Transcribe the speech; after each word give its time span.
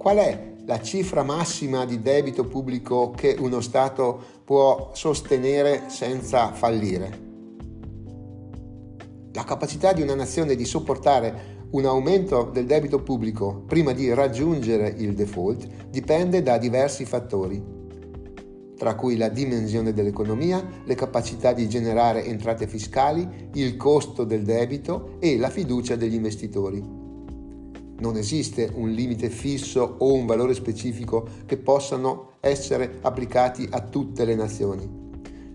qual 0.00 0.16
è 0.16 0.54
la 0.64 0.80
cifra 0.80 1.22
massima 1.22 1.84
di 1.84 2.00
debito 2.00 2.46
pubblico 2.46 3.10
che 3.10 3.36
uno 3.38 3.60
Stato 3.60 4.18
può 4.44 4.92
sostenere 4.94 5.90
senza 5.90 6.54
fallire? 6.54 7.28
La 9.34 9.44
capacità 9.44 9.92
di 9.92 10.00
una 10.00 10.14
nazione 10.14 10.56
di 10.56 10.64
sopportare 10.64 11.66
un 11.72 11.84
aumento 11.84 12.48
del 12.50 12.64
debito 12.64 13.02
pubblico 13.02 13.62
prima 13.66 13.92
di 13.92 14.10
raggiungere 14.14 14.88
il 14.88 15.12
default 15.12 15.68
dipende 15.90 16.42
da 16.42 16.56
diversi 16.56 17.04
fattori, 17.04 17.62
tra 18.78 18.94
cui 18.94 19.18
la 19.18 19.28
dimensione 19.28 19.92
dell'economia, 19.92 20.66
le 20.82 20.94
capacità 20.94 21.52
di 21.52 21.68
generare 21.68 22.24
entrate 22.24 22.66
fiscali, 22.66 23.50
il 23.52 23.76
costo 23.76 24.24
del 24.24 24.44
debito 24.44 25.18
e 25.18 25.36
la 25.36 25.50
fiducia 25.50 25.94
degli 25.94 26.14
investitori. 26.14 26.99
Non 28.00 28.16
esiste 28.16 28.70
un 28.74 28.88
limite 28.90 29.28
fisso 29.28 29.96
o 29.98 30.14
un 30.14 30.24
valore 30.24 30.54
specifico 30.54 31.26
che 31.44 31.58
possano 31.58 32.32
essere 32.40 32.98
applicati 33.02 33.68
a 33.70 33.82
tutte 33.82 34.24
le 34.24 34.34
nazioni, 34.34 34.88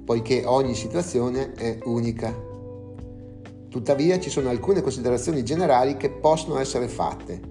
poiché 0.05 0.43
ogni 0.45 0.75
situazione 0.75 1.53
è 1.53 1.79
unica. 1.85 2.33
Tuttavia 3.67 4.19
ci 4.19 4.29
sono 4.29 4.49
alcune 4.49 4.81
considerazioni 4.81 5.43
generali 5.43 5.97
che 5.97 6.11
possono 6.11 6.59
essere 6.59 6.87
fatte. 6.87 7.41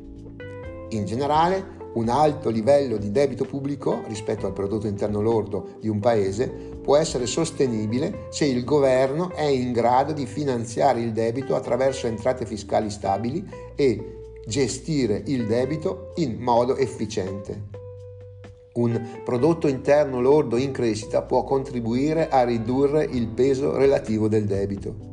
In 0.91 1.05
generale, 1.05 1.83
un 1.95 2.09
alto 2.09 2.51
livello 2.51 2.97
di 2.97 3.11
debito 3.11 3.45
pubblico 3.45 4.03
rispetto 4.07 4.47
al 4.47 4.53
prodotto 4.53 4.87
interno 4.87 5.21
lordo 5.21 5.77
di 5.81 5.89
un 5.89 6.01
paese 6.01 6.49
può 6.49 6.97
essere 6.97 7.27
sostenibile 7.27 8.27
se 8.31 8.45
il 8.47 8.65
governo 8.65 9.33
è 9.33 9.45
in 9.45 9.73
grado 9.73 10.13
di 10.13 10.27
finanziare 10.27 11.01
il 11.01 11.13
debito 11.13 11.55
attraverso 11.55 12.07
entrate 12.07 12.47
fiscali 12.47 12.91
stabili 12.91 13.47
e 13.77 14.24
gestire 14.47 15.23
il 15.27 15.47
debito 15.47 16.13
in 16.17 16.37
modo 16.39 16.77
efficiente. 16.77 17.83
Un 18.75 19.21
prodotto 19.25 19.69
interno 19.69 20.21
lordo 20.21 20.57
in 20.57 20.73
crescita 20.73 21.23
può 21.23 21.45
contribuire 21.45 22.29
a 22.29 22.43
ridurre 22.43 23.05
il 23.05 23.29
peso 23.29 23.77
relativo 23.77 24.27
del 24.27 24.47
debito. 24.47 25.13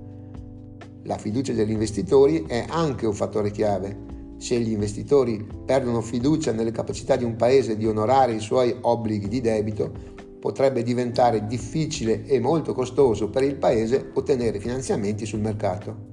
La 1.04 1.18
fiducia 1.18 1.54
degli 1.54 1.72
investitori 1.72 2.46
è 2.48 2.66
anche 2.68 3.06
un 3.06 3.14
fattore 3.14 3.52
chiave. 3.52 4.10
Se 4.38 4.60
gli 4.60 4.72
investitori 4.72 5.48
perdono 5.64 6.02
fiducia 6.02 6.52
nelle 6.52 6.72
capacità 6.72 7.16
di 7.16 7.24
un 7.24 7.36
paese 7.36 7.78
di 7.78 7.86
onorare 7.86 8.34
i 8.34 8.40
suoi 8.40 8.76
obblighi 8.82 9.28
di 9.28 9.42
debito, 9.42 9.92
potrebbe 10.40 10.82
diventare 10.82 11.46
difficile 11.46 12.26
e 12.26 12.40
molto 12.40 12.74
costoso 12.74 13.30
per 13.30 13.44
il 13.44 13.58
paese 13.58 14.10
ottenere 14.16 14.60
finanziamenti 14.60 15.28
sul 15.28 15.40
mercato. 15.40 16.11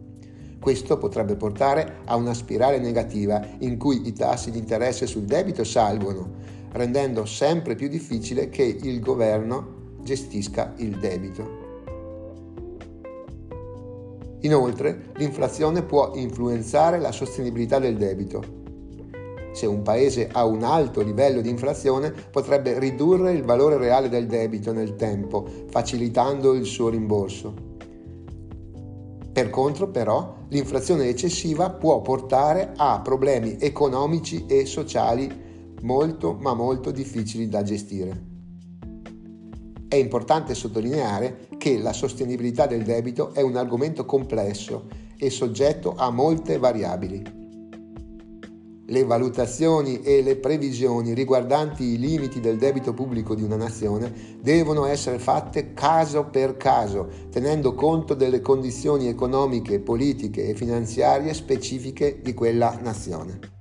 Questo 0.60 0.98
potrebbe 0.98 1.36
portare 1.36 1.98
a 2.04 2.16
una 2.16 2.34
spirale 2.34 2.78
negativa 2.78 3.40
in 3.58 3.78
cui 3.78 4.06
i 4.06 4.12
tassi 4.12 4.50
di 4.50 4.58
interesse 4.58 5.06
sul 5.06 5.22
debito 5.22 5.64
salgono, 5.64 6.30
rendendo 6.72 7.24
sempre 7.24 7.74
più 7.74 7.88
difficile 7.88 8.48
che 8.48 8.64
il 8.64 9.00
governo 9.00 9.76
gestisca 10.02 10.74
il 10.78 10.98
debito. 10.98 11.66
Inoltre, 14.40 15.10
l'inflazione 15.16 15.82
può 15.82 16.12
influenzare 16.14 16.98
la 16.98 17.12
sostenibilità 17.12 17.78
del 17.78 17.96
debito. 17.96 18.56
Se 19.52 19.66
un 19.66 19.82
paese 19.82 20.28
ha 20.30 20.44
un 20.44 20.62
alto 20.62 21.02
livello 21.02 21.40
di 21.40 21.48
inflazione, 21.48 22.12
potrebbe 22.30 22.78
ridurre 22.78 23.32
il 23.32 23.42
valore 23.42 23.76
reale 23.76 24.08
del 24.08 24.26
debito 24.26 24.72
nel 24.72 24.94
tempo, 24.94 25.44
facilitando 25.68 26.54
il 26.54 26.64
suo 26.64 26.88
rimborso. 26.88 27.52
Per 29.32 29.50
contro, 29.50 29.88
però, 29.88 30.37
l'inflazione 30.48 31.08
eccessiva 31.08 31.70
può 31.70 32.00
portare 32.00 32.72
a 32.76 33.00
problemi 33.00 33.58
economici 33.60 34.46
e 34.46 34.64
sociali 34.66 35.76
molto 35.82 36.36
ma 36.40 36.54
molto 36.54 36.90
difficili 36.90 37.48
da 37.48 37.62
gestire. 37.62 38.26
È 39.88 39.96
importante 39.96 40.54
sottolineare 40.54 41.48
che 41.56 41.78
la 41.78 41.92
sostenibilità 41.92 42.66
del 42.66 42.82
debito 42.82 43.32
è 43.32 43.40
un 43.40 43.56
argomento 43.56 44.04
complesso 44.04 44.86
e 45.16 45.30
soggetto 45.30 45.94
a 45.96 46.10
molte 46.10 46.58
variabili. 46.58 47.37
Le 48.90 49.04
valutazioni 49.04 50.00
e 50.00 50.22
le 50.22 50.36
previsioni 50.36 51.12
riguardanti 51.12 51.84
i 51.84 51.98
limiti 51.98 52.40
del 52.40 52.56
debito 52.56 52.94
pubblico 52.94 53.34
di 53.34 53.42
una 53.42 53.56
nazione 53.56 54.10
devono 54.40 54.86
essere 54.86 55.18
fatte 55.18 55.74
caso 55.74 56.24
per 56.24 56.56
caso, 56.56 57.06
tenendo 57.30 57.74
conto 57.74 58.14
delle 58.14 58.40
condizioni 58.40 59.08
economiche, 59.08 59.78
politiche 59.78 60.48
e 60.48 60.54
finanziarie 60.54 61.34
specifiche 61.34 62.20
di 62.22 62.32
quella 62.32 62.78
nazione. 62.80 63.57